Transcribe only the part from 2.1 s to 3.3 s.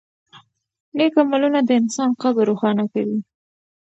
قبر روښانه کوي.